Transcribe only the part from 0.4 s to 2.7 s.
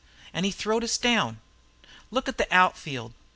he throwed us down. Look at the